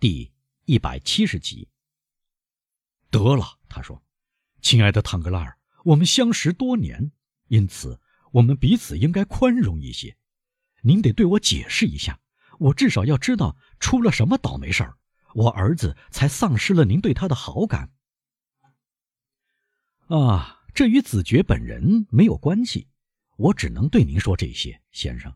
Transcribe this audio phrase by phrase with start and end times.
[0.00, 0.32] 第
[0.64, 1.68] 一百七十集。
[3.10, 4.00] 得了，他说
[4.62, 7.10] ：“亲爱的唐格拉尔，我们相识多年，
[7.48, 8.00] 因此
[8.30, 10.16] 我们彼此应该宽容一些。
[10.82, 12.20] 您得对我解释一下，
[12.60, 14.96] 我至少要知道出了什么倒霉事儿，
[15.34, 17.90] 我儿子才丧失了您对他的好感。”
[20.06, 22.86] 啊，这与子爵本人没有关系，
[23.36, 25.34] 我只能对您说这些，先生。”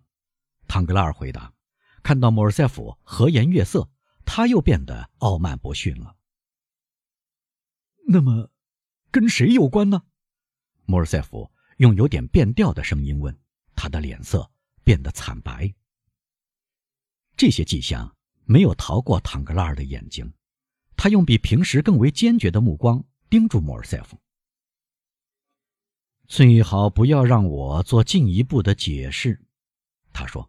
[0.68, 1.52] 唐格拉尔回答。
[2.04, 3.88] 看到莫尔塞夫和颜悦色，
[4.24, 6.16] 他又变得傲慢不逊了。
[8.06, 8.50] 那么，
[9.10, 10.02] 跟谁有关呢？
[10.84, 13.38] 莫尔塞夫用有点变调的声音问，
[13.74, 14.50] 他的脸色
[14.82, 15.72] 变得惨白。
[17.36, 20.32] 这些迹象没有逃过唐格拉尔的眼睛，
[20.96, 24.20] 他用比平时更为坚决的目光盯住莫尔塞夫。
[26.26, 29.40] 最好不要让我做进一步的解释，
[30.12, 30.48] 他说。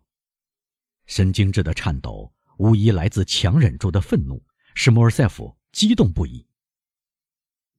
[1.05, 6.45] 神经质的颤抖，无疑来自强忍住的愤怒，使莫尔塞夫激动不已。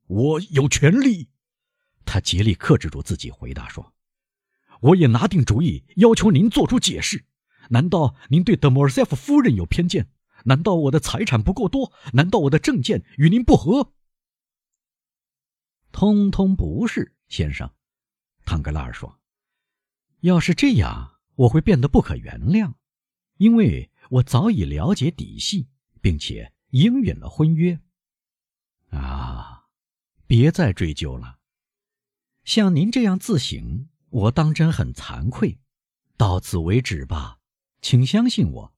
[0.07, 1.31] 我有权利，
[2.05, 3.95] 他竭力克制住自己，回答说
[4.81, 7.25] ：“我也拿定主意，要求您做出解释。
[7.71, 10.11] 难道您对德莫尔塞夫夫人有偏见？
[10.45, 11.93] 难道我的财产不够多？
[12.13, 13.93] 难道我的证件与您不合？”
[15.93, 17.71] 通通不是，先生，
[18.45, 19.21] 唐格拉尔说
[20.21, 22.75] ：“要是这样，我会变得不可原谅。”
[23.39, 25.69] 因为我早已了解底细，
[26.01, 27.81] 并且应允了婚约。
[28.91, 29.65] 啊，
[30.27, 31.39] 别再追究了。
[32.45, 35.59] 像您这样自省，我当真很惭愧。
[36.17, 37.39] 到此为止吧，
[37.81, 38.75] 请相信我。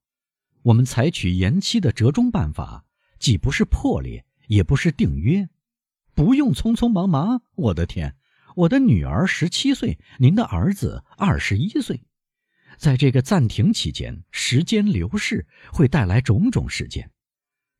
[0.62, 2.86] 我们采取延期的折中办法，
[3.18, 5.48] 既不是破裂，也不是订约。
[6.14, 7.42] 不用匆匆忙忙。
[7.56, 8.16] 我的天，
[8.54, 12.00] 我的女儿十七岁，您的儿子二十一岁。
[12.78, 17.10] 在这个暂停期间，时间流逝会带来种种事件。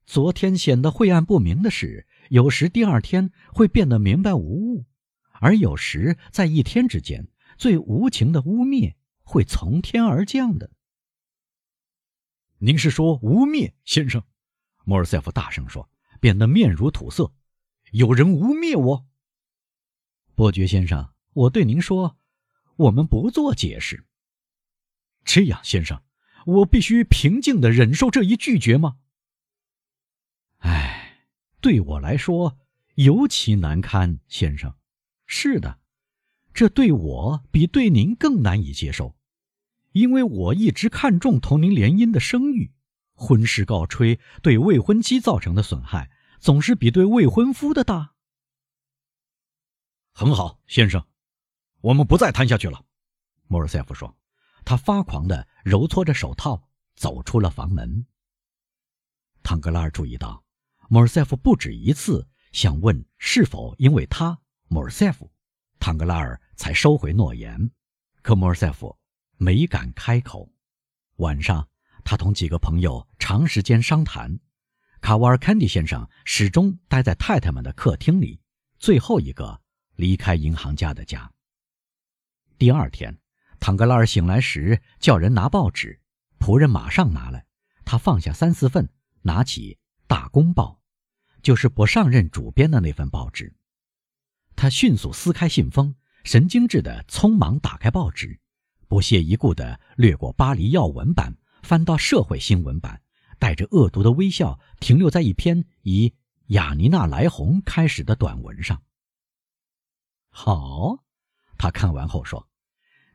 [0.06, 4.86] 昨天显得晦暗不明的事，有时第二天会变得明白无误，
[5.41, 7.27] 而有时在一天之间，
[7.58, 10.70] 最无情的污蔑会从天而降的。
[12.59, 14.22] 您是说污蔑，先生？
[14.84, 17.32] 莫尔塞夫大声说，变得面如土色。
[17.91, 19.06] 有人污蔑我，
[20.34, 22.16] 伯爵先生，我对您说，
[22.76, 24.06] 我们不做解释。
[25.26, 26.03] 这样，先生，
[26.47, 28.97] 我必须平静的忍受这一拒绝吗？
[30.59, 31.26] 唉，
[31.60, 32.56] 对我来说
[32.94, 34.75] 尤其难堪，先生。
[35.26, 35.81] 是的，
[36.54, 39.16] 这对我比对您更难以接受，
[39.91, 42.72] 因为我一直看重同您联姻的声誉。
[43.12, 48.14] 婚事告吹对未婚妻造成的损害，总是比对未婚夫的大。
[50.12, 51.04] 很好，先生，
[51.81, 52.84] 我们不再谈下去了。”
[53.48, 54.16] 莫尔塞夫说。
[54.66, 58.04] 他发狂地揉搓着手套，走出了房门。
[59.44, 60.43] 唐格拉尔注意到，
[60.88, 65.32] 莫尔塞夫不止一次想问是否因为他莫尔塞夫，
[65.78, 67.71] 唐格拉尔才收回诺言，
[68.22, 68.99] 可莫尔塞夫
[69.37, 70.53] 没敢开口。
[71.19, 71.69] 晚上，
[72.05, 74.41] 他同几个朋友长时间商谈，
[75.00, 78.41] 卡瓦尔坎迪先生始终待在太太们的客厅里，
[78.81, 79.62] 最后一个
[79.94, 81.32] 离开银行家的家。
[82.59, 83.16] 第二天。
[83.59, 86.00] 唐格拉尔醒来时，叫人拿报纸，
[86.39, 87.47] 仆人马上拿来。
[87.84, 88.89] 他放下三四份，
[89.22, 89.75] 拿起
[90.06, 90.81] 《大公报》，
[91.43, 93.55] 就是不上任主编的那份报纸。
[94.55, 95.94] 他迅速撕开信封，
[96.25, 98.41] 神经质地匆忙打开报纸，
[98.89, 103.03] 不屑一顾地掠过巴黎要闻版，翻到社会新闻版，
[103.38, 106.15] 带着恶毒的微笑停留在一篇以
[106.47, 108.83] 雅尼娜·莱红开始的短文上。
[110.31, 111.05] 好，
[111.56, 112.49] 他看完后说。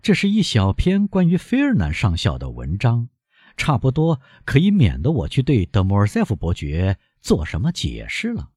[0.02, 3.10] 这是一小篇关于菲尔南上校的文章，
[3.56, 8.50] 差不多可以免得我去对德莫尔塞夫伯爵做什么解释了。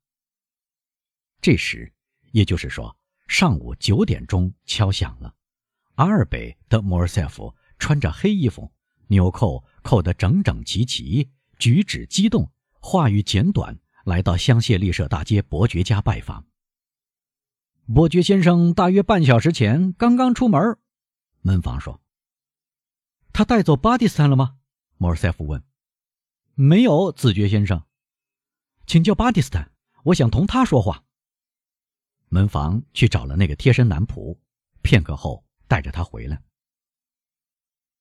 [1.42, 1.92] 这时，
[2.32, 2.96] 也就是说，
[3.28, 5.34] 上午九点钟敲响了。
[5.96, 8.72] 阿尔贝·德莫尔塞夫穿着黑衣服，
[9.08, 11.28] 纽扣扣得整整齐齐，
[11.58, 12.50] 举止激动，
[12.80, 16.46] 话语简短，来到香榭丽舍大街伯爵家拜访。
[17.94, 20.78] 伯爵先生大约半小时前刚刚出门。
[21.46, 22.00] 门房说
[23.34, 24.56] ：“他带走巴蒂斯坦了吗？”
[24.96, 25.62] 莫尔塞夫问。
[26.56, 27.84] “没有，子爵先生，
[28.86, 29.70] 请叫巴蒂斯坦，
[30.04, 31.04] 我想同他说话。”
[32.30, 34.38] 门房去找了那个贴身男仆，
[34.80, 36.42] 片刻后带着他回来。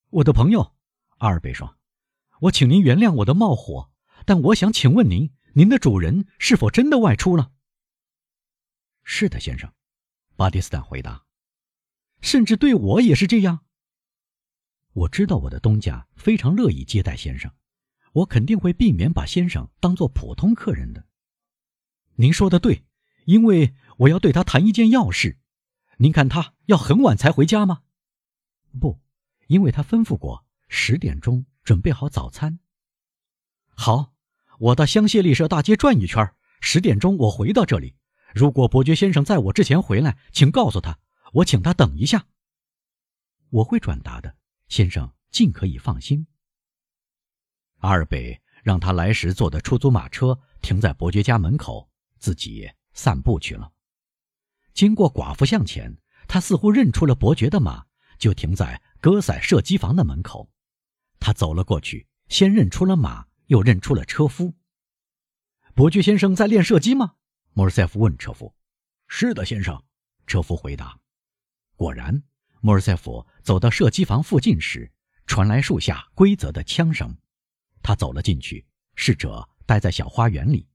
[0.10, 0.78] 我的朋友，
[1.18, 1.78] 阿尔贝说
[2.40, 3.92] ：“我请您原谅我的冒火，
[4.26, 7.52] 但我想请问您，您的主人是否真的外出了
[9.04, 9.70] ？”“是的，先生。”
[10.38, 11.26] 巴蒂斯坦回答。
[12.24, 13.60] 甚至对我也是这样。
[14.94, 17.52] 我知道我的东家非常乐意接待先生，
[18.14, 21.06] 我肯定会避免把先生当做普通客人的。
[22.16, 22.86] 您说的对，
[23.26, 25.38] 因为我要对他谈一件要事。
[25.98, 27.82] 您看他要很晚才回家吗？
[28.80, 29.00] 不，
[29.48, 32.60] 因为他吩咐过十点钟准备好早餐。
[33.76, 34.14] 好，
[34.60, 37.96] 我到香榭丽舍大街转一圈，十点钟我回到这里。
[38.34, 40.98] 如果伯爵先生在我之前回来，请告诉他，
[41.34, 42.28] 我请他等一下。
[43.50, 44.36] 我会转达的，
[44.68, 46.26] 先生尽可以放心。
[47.80, 53.72] 阿尔贝让他来时坐的出租马车停在伯爵家门口，自己散步去了。
[54.74, 55.98] 经过寡妇巷前，
[56.28, 57.86] 他似乎认出了伯爵的马，
[58.18, 60.50] 就停在戈塞射击房的门口。
[61.20, 64.54] 他走了过去，先认出了马，又认出了车夫。
[65.76, 67.16] 伯爵先生在练射击吗？
[67.54, 68.56] 莫尔塞夫问车夫。
[69.08, 69.84] “是的，先生。”
[70.26, 71.00] 车夫回答。
[71.76, 72.24] 果然，
[72.62, 74.92] 莫尔塞夫走到射击房附近时，
[75.26, 77.16] 传来树下规则的枪声。
[77.82, 78.66] 他走了进去，
[78.96, 80.68] 侍者待在小花园里。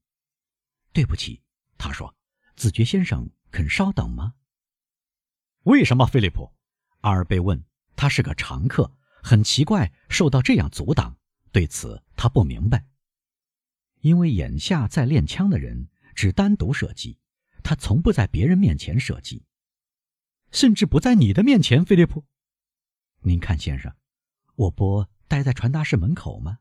[0.93, 1.41] “对不起。”
[1.77, 2.15] 他说
[2.55, 4.35] ，“子爵先生。”肯稍等吗？
[5.63, 6.53] 为什么，菲利普？
[7.01, 7.65] 阿尔贝问。
[7.95, 11.17] 他是个常客，很奇怪受到这样阻挡。
[11.51, 12.85] 对此，他不明白。
[14.01, 17.17] 因为眼下在练枪的人只单独射击，
[17.63, 19.43] 他从不在别人面前射击，
[20.51, 22.25] 甚至不在你的面前，菲利普。
[23.21, 23.95] 您看，先生，
[24.55, 26.59] 我不待在传达室门口吗？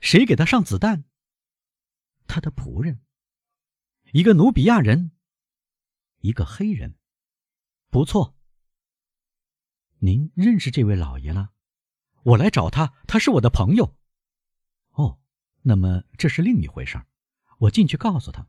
[0.00, 1.04] 谁给他上子弹？
[2.26, 3.00] 他的仆人，
[4.12, 5.12] 一个努比亚人。
[6.20, 6.96] 一个黑人，
[7.90, 8.36] 不错。
[9.98, 11.52] 您认识这位老爷了？
[12.24, 13.96] 我来找他，他是我的朋友。
[14.90, 15.20] 哦，
[15.62, 17.00] 那么这是另一回事。
[17.58, 18.48] 我进去告诉他。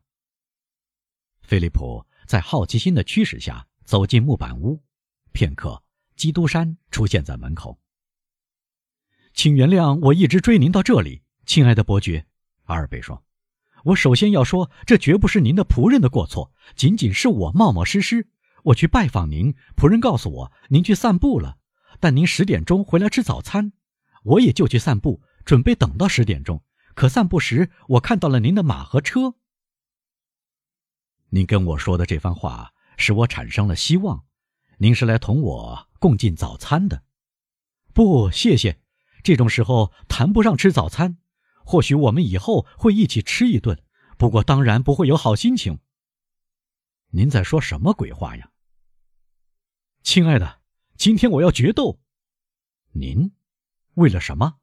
[1.41, 4.83] 菲利普在好奇心的驱使下走进木板屋，
[5.31, 5.81] 片刻，
[6.15, 7.79] 基督山出现在门口。
[9.33, 12.27] 请原谅我一直追您到这里，亲爱的伯爵，
[12.65, 13.23] 阿尔贝说。
[13.85, 18.27] 我首先要说，这绝不是您的仆人的过错，仅仅是我冒冒失失。
[18.65, 21.57] 我去拜访您，仆人告诉我您去散步了，
[21.99, 23.73] 但您十点钟回来吃早餐，
[24.21, 26.63] 我也就去散步，准备等到十点钟。
[26.93, 29.33] 可散步时，我看到了您的马和车。
[31.29, 34.25] 您跟我说的这番话使我产生了希望，
[34.77, 37.03] 您是来同我共进早餐的。
[37.93, 38.81] 不，谢谢，
[39.23, 41.17] 这种时候谈不上吃早餐。
[41.63, 43.81] 或许我们以后会一起吃一顿，
[44.17, 45.79] 不过当然不会有好心情。
[47.11, 48.51] 您在说什么鬼话呀，
[50.03, 50.59] 亲爱的？
[50.97, 52.01] 今天我要决斗。
[52.91, 53.31] 您
[53.93, 54.57] 为了什么？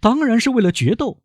[0.00, 1.22] 当然是为了决斗。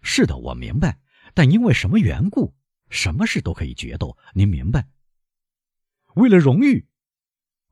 [0.00, 1.00] 是的，我明白。
[1.34, 2.54] 但因为什么缘故？
[2.88, 4.88] 什么事都可以决斗，您明白？
[6.14, 6.88] 为了荣誉。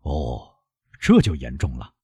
[0.03, 0.57] 哦，
[1.01, 1.95] 这就严重了，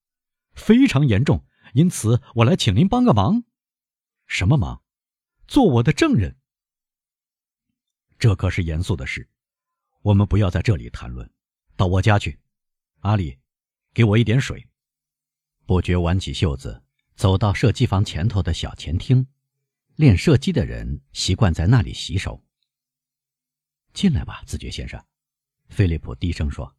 [0.55, 1.46] 非常严重。
[1.75, 3.44] 因此，我来请您帮个忙。
[4.26, 4.82] 什么忙？
[5.46, 6.38] 做我的证人。
[8.19, 9.29] 这可是严肃的事，
[10.02, 11.31] 我们不要在这里谈论。
[11.76, 12.38] 到我家去，
[13.00, 13.38] 阿里，
[13.93, 14.69] 给我一点水。
[15.67, 16.82] 伯爵挽起袖子，
[17.14, 19.26] 走到射击房前头的小前厅。
[19.96, 22.43] 练射击的人习惯在那里洗手。
[23.93, 25.02] 进来吧，子爵先生。
[25.72, 26.76] 菲利普低声说：“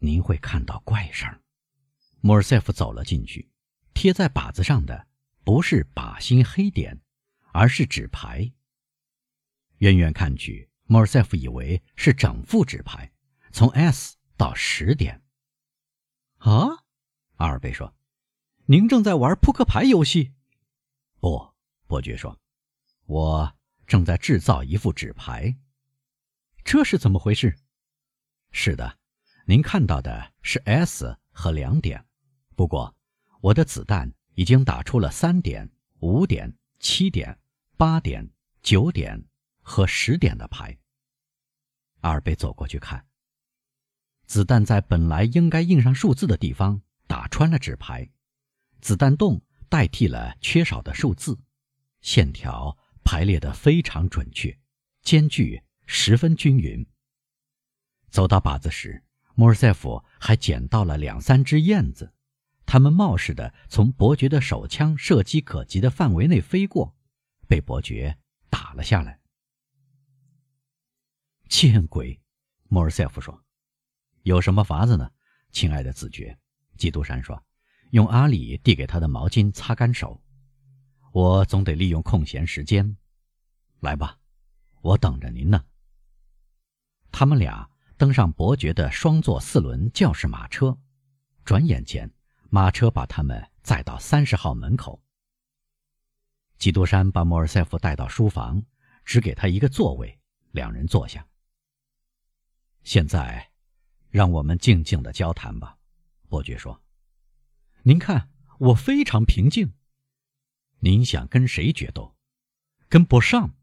[0.00, 1.42] 您会看到怪事儿。”
[2.22, 3.50] 莫尔塞夫走了进去，
[3.92, 5.06] 贴在靶子上的。
[5.44, 7.00] 不是靶心黑点，
[7.52, 8.52] 而是纸牌。
[9.78, 13.10] 远远看去，莫尔塞夫以为是整副纸牌，
[13.50, 15.22] 从 S 到十点。
[16.36, 16.84] 啊，
[17.36, 17.96] 阿尔贝说
[18.66, 20.34] ：“您正在玩扑克牌游戏？”
[21.18, 21.54] 不，
[21.86, 22.38] 伯爵说
[23.06, 25.56] ：“我正在制造一副纸牌。”
[26.62, 27.56] 这是怎么回事？
[28.50, 28.98] 是的，
[29.46, 32.04] 您看到的是 S 和两点，
[32.54, 32.94] 不过
[33.40, 34.12] 我的子弹。
[34.38, 37.36] 已经打出了三点、五点、七点、
[37.76, 38.30] 八点、
[38.62, 39.20] 九点
[39.62, 40.78] 和十点的牌。
[42.02, 43.04] 阿尔贝走过去看，
[44.26, 48.08] 子弹在本来应该印上数字的地方打穿了纸牌，
[48.80, 51.36] 子弹洞代替了缺少的数字，
[52.00, 54.56] 线条排列得非常准确，
[55.02, 56.86] 间距十分均匀。
[58.10, 59.02] 走到靶子时，
[59.34, 62.12] 莫尔塞夫还捡到了两三只燕子。
[62.66, 66.94] 他们冒失的从伯爵的手枪射击可及的范围内飞过，
[67.46, 68.18] 被伯爵
[68.50, 69.20] 打了下来。
[71.48, 72.20] 见鬼！
[72.68, 73.42] 莫尔塞夫说
[74.22, 75.10] ：“有什么法子呢，
[75.50, 76.38] 亲爱的子爵？”
[76.76, 77.42] 基督山说
[77.92, 80.22] ：“用阿里递给他的毛巾擦干手。
[81.12, 82.98] 我总得利用空闲时间。
[83.80, 84.18] 来吧，
[84.82, 85.64] 我等着您呢。”
[87.10, 90.78] 他们俩登上伯爵的双座四轮轿式马车，
[91.44, 92.08] 转眼间。
[92.48, 95.02] 马车把他们载到三十号门口，
[96.56, 98.64] 基督山把莫尔塞夫带到书房，
[99.04, 100.18] 只给他一个座位，
[100.52, 101.26] 两人坐下。
[102.84, 103.50] 现在，
[104.08, 105.76] 让我们静静的交谈吧，
[106.28, 106.80] 伯爵说。
[107.82, 109.74] 您看，我非常平静。
[110.78, 112.16] 您想跟谁决斗？
[112.88, 113.54] 跟博尚，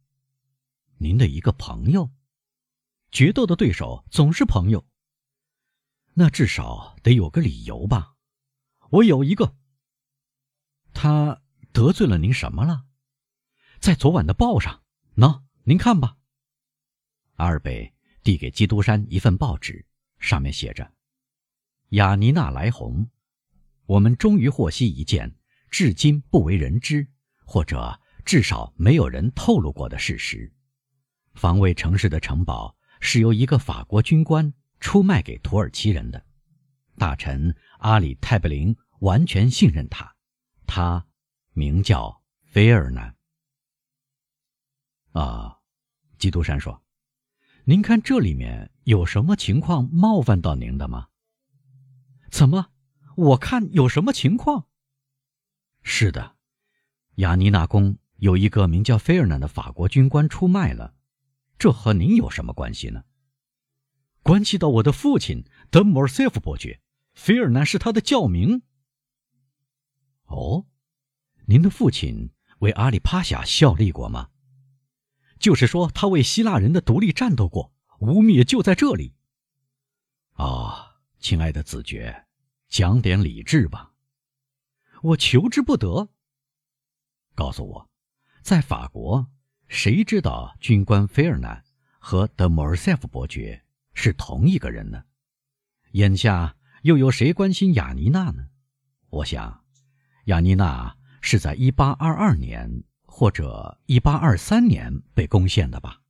[0.98, 2.12] 您的一个朋友。
[3.16, 4.86] 决斗的对手总是朋友。
[6.16, 8.16] 那至少得有个理由吧？
[8.90, 9.56] 我有一个。
[10.94, 11.42] 他
[11.72, 12.84] 得罪了您什么了？
[13.80, 14.84] 在昨晚的报上，
[15.16, 16.18] 喏，您看吧。
[17.36, 19.86] 阿尔贝递给基督山一份报纸，
[20.20, 20.92] 上面写着
[21.96, 23.10] ：“雅尼娜来红，
[23.86, 25.34] 我们终于获悉一件
[25.70, 27.08] 至今不为人知，
[27.46, 30.54] 或者至少没有人透露过的事实：
[31.34, 36.26] 防卫城市的城堡是由一个法国军官出卖给土耳其人的。
[36.98, 40.16] 大臣阿里泰布林完全信任他，
[40.66, 41.06] 他
[41.54, 43.16] 名叫菲尔南。”
[45.14, 45.60] 啊，
[46.18, 46.84] 基督山说
[47.66, 51.10] ：“您看这里面有什么情况冒犯到您的吗？
[52.32, 52.72] 怎么？
[53.16, 54.68] 我看有什么情况？
[55.84, 56.36] 是的，
[57.16, 60.96] 雅尼娜宫有一个名叫菲尔南的法国军官出卖了，
[61.58, 63.04] 这和您有什么关系呢？
[64.22, 66.82] 关系到我的父亲德莫尔塞夫伯爵，
[67.14, 68.64] 菲尔南是他的教名。
[70.26, 70.66] 哦，
[71.46, 74.30] 您的父亲为阿里帕夏效力过吗？”
[75.40, 79.14] 就是说，他为希腊人的独立战斗过，污蔑就在这里。
[80.32, 82.26] 啊，亲爱的子爵，
[82.68, 83.94] 讲点理智吧。
[85.04, 86.10] 我求之不得。
[87.36, 87.90] 告诉我，
[88.42, 89.28] 在法国，
[89.68, 91.64] 谁知道军官菲尔南
[92.00, 95.04] 和德莫尔塞夫伯爵是同一个人呢？
[95.92, 98.48] 眼下又有谁关心雅尼娜呢？
[99.10, 99.64] 我想，
[100.26, 102.84] 雅尼娜是在一八二二年。
[103.18, 106.02] 或者一八二三年被攻陷的吧。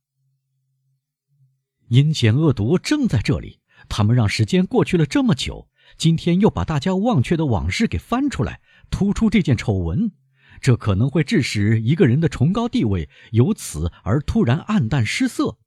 [1.86, 8.60] 阴险恶毒正在这里，他们让时间过去了这么久，今天又把大家忘却的往事给翻出来，
[8.90, 10.10] 突出这件丑闻，
[10.60, 15.58] 这可能会致使一个人的崇高地位由此而突然黯淡失色。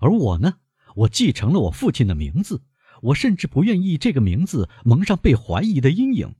[0.00, 0.58] 而我呢，
[0.94, 2.62] 我继承了我父亲的名字，
[3.02, 6.34] 我甚至不愿意这个名字蒙上被怀疑的阴影。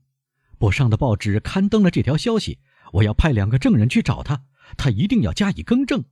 [0.57, 2.59] 报上的报纸刊登了这条消息。
[2.93, 4.45] 我要派两个证人去找他，
[4.75, 6.03] 他一定要加以更正。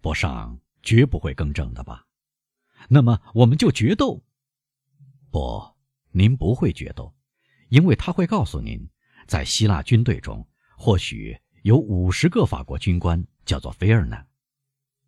[0.00, 2.08] 博尚绝不会更正的吧？
[2.88, 4.24] 那么我们就决斗。
[5.30, 5.76] 不，
[6.10, 7.14] 您不会决斗，
[7.68, 8.88] 因为他会告诉您，
[9.30, 10.44] 在希腊军队中
[10.76, 14.26] 或许有五十个法国军官叫做菲尔南。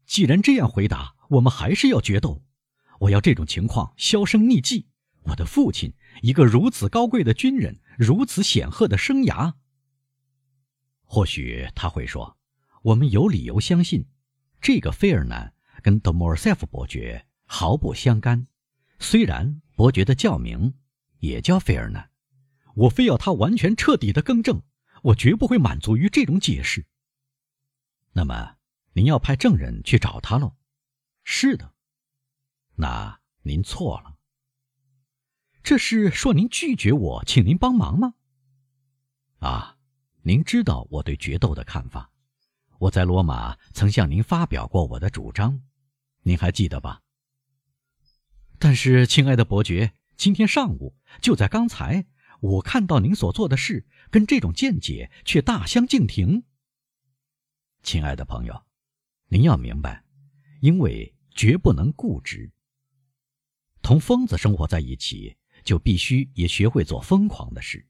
[0.07, 2.45] 既然这样回答，我们还是要决斗。
[3.00, 4.87] 我要这种情况销声匿迹。
[5.23, 9.55] 我的父亲，一个如此高贵的军人，如此显赫的生涯。
[11.02, 12.38] 或许他会说
[12.83, 14.07] ：“我们有理由相信，
[14.61, 15.52] 这个菲尔南
[15.83, 18.47] 跟德莫尔塞夫伯爵毫不相干。
[19.00, 20.75] 虽然伯爵的教名
[21.19, 22.09] 也叫菲尔南，
[22.75, 24.62] 我非要他完全彻底的更正。
[25.02, 26.87] 我绝不会满足于这种解释。
[28.12, 28.57] 那么，
[28.93, 30.57] 您要派证人去找他喽？
[31.25, 31.73] 是的。
[32.76, 34.17] 那您错了。
[35.62, 38.14] 这是说您拒绝我，请您帮忙吗？
[39.38, 39.79] 啊。”
[40.25, 42.12] 您知道我对决斗的看法，
[42.79, 45.61] 我在罗马曾向您发表过我的主张，
[46.21, 47.02] 您还记得吧？
[48.61, 52.07] 但是，亲爱的伯爵，今天上午就在刚才，
[52.43, 56.43] 我看到您所做的事跟这种见解却大相径庭。
[57.85, 58.65] 亲爱的朋友，
[59.29, 60.05] 您要明白，
[60.61, 62.51] 因为绝不能固执。
[63.81, 67.87] 同疯子生活在一起，就必须也学会做疯狂的事，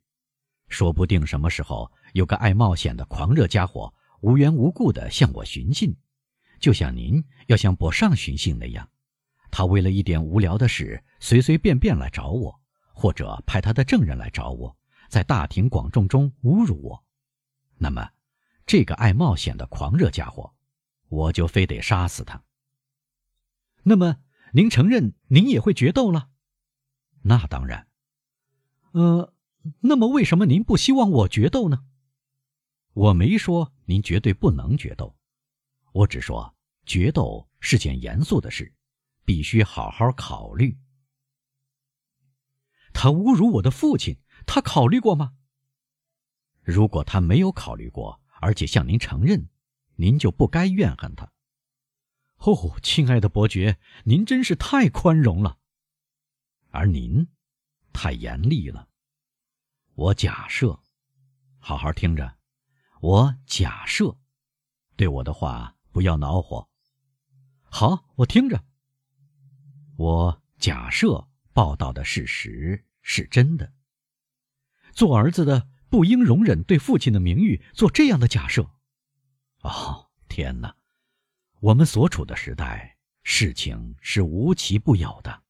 [0.68, 1.90] 说不定什么时候。
[2.12, 5.96] 有个爱冒险的狂热家伙无缘无故地向我寻衅，
[6.60, 8.86] 就像您要向博尚寻衅那样。
[9.50, 12.60] 他为了一点无聊的事随随便便来找我，
[12.92, 14.76] 或者派他的证人来找我，
[15.08, 17.04] 在大庭广众中侮辱我。
[17.78, 18.10] 那么，
[18.66, 20.54] 这个爱冒险的狂热家伙，
[21.08, 22.42] 我就非得杀死他。
[23.82, 24.18] 那么，
[24.52, 26.28] 您承认您也会决斗了？
[27.22, 27.88] 那当然。
[28.92, 29.32] 呃，
[29.80, 31.84] 那么为什么您不希望我决斗呢？
[32.92, 35.16] 我没说您绝对不能决斗，
[35.92, 38.72] 我只说决斗是件严肃的事，
[39.24, 40.78] 必须好好考虑。
[42.92, 45.34] 他侮辱我的父亲，他考虑过吗？
[46.62, 49.48] 如果他没有考虑过，而且向您承认，
[49.96, 51.30] 您就不该怨恨他。
[52.38, 55.58] 哦，亲爱的伯爵，您真是太宽容了，
[56.70, 57.28] 而您
[57.92, 58.88] 太严厉了。
[59.94, 60.80] 我假设，
[61.58, 62.38] 好好听着。
[63.00, 64.16] 我假设，
[64.96, 66.68] 对我的话不要恼火。
[67.64, 68.64] 好，我听着。
[69.96, 73.72] 我假设报道的事实是真的。
[74.92, 78.70] 做儿子的不应容忍对父亲的名誉做这样的假设。
[79.60, 80.76] 哦，天哪！
[81.60, 85.42] 我们所处的时代，事情是无奇不有的。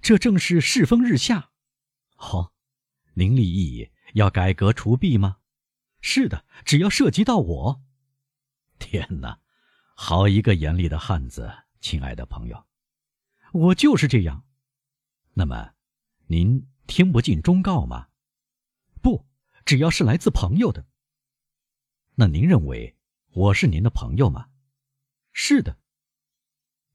[0.00, 1.50] 这正是世风日下。
[2.16, 2.52] 哦，
[3.14, 5.38] 您立意要改革除弊吗？
[6.00, 7.82] 是的，只要涉及到我。
[8.78, 9.40] 天哪，
[9.96, 12.66] 好一个严厉的汉子，亲爱的朋友。
[13.52, 14.44] 我就是这样。
[15.36, 15.74] 那么，
[16.26, 18.08] 您听不进忠告吗？
[19.02, 19.26] 不，
[19.64, 20.86] 只要是来自朋友的。
[22.14, 22.96] 那您认为
[23.32, 24.48] 我是您的朋友吗？
[25.32, 25.76] 是的。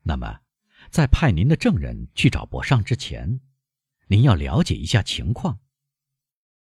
[0.03, 0.39] 那么，
[0.89, 3.41] 在派您的证人去找博尚之前，
[4.07, 5.59] 您要了解一下情况。